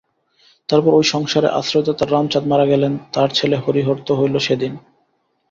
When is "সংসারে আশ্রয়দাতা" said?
1.05-2.05